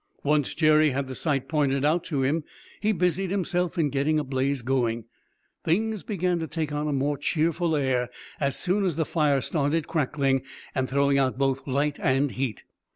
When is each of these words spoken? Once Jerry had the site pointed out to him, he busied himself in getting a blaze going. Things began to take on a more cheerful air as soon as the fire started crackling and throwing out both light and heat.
Once 0.23 0.55
Jerry 0.55 0.89
had 0.89 1.07
the 1.07 1.13
site 1.13 1.47
pointed 1.47 1.85
out 1.85 2.03
to 2.05 2.23
him, 2.23 2.43
he 2.79 2.91
busied 2.91 3.29
himself 3.29 3.77
in 3.77 3.91
getting 3.91 4.17
a 4.17 4.23
blaze 4.23 4.63
going. 4.63 5.05
Things 5.63 6.01
began 6.01 6.39
to 6.39 6.47
take 6.47 6.71
on 6.71 6.87
a 6.87 6.91
more 6.91 7.19
cheerful 7.19 7.75
air 7.75 8.09
as 8.39 8.55
soon 8.55 8.83
as 8.83 8.95
the 8.95 9.05
fire 9.05 9.41
started 9.41 9.87
crackling 9.87 10.41
and 10.73 10.89
throwing 10.89 11.19
out 11.19 11.37
both 11.37 11.67
light 11.67 11.99
and 11.99 12.31
heat. 12.31 12.63